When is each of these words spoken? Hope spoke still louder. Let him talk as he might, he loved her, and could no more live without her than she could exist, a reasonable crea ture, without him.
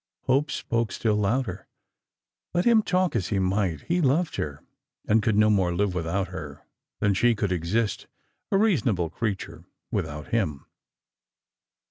Hope 0.23 0.49
spoke 0.49 0.91
still 0.91 1.15
louder. 1.17 1.67
Let 2.55 2.65
him 2.65 2.81
talk 2.81 3.15
as 3.15 3.27
he 3.27 3.37
might, 3.37 3.81
he 3.81 4.01
loved 4.01 4.37
her, 4.37 4.63
and 5.07 5.21
could 5.21 5.37
no 5.37 5.51
more 5.51 5.75
live 5.75 5.93
without 5.93 6.29
her 6.29 6.65
than 7.01 7.13
she 7.13 7.35
could 7.35 7.51
exist, 7.51 8.07
a 8.51 8.57
reasonable 8.57 9.11
crea 9.11 9.35
ture, 9.35 9.63
without 9.91 10.29
him. 10.29 10.65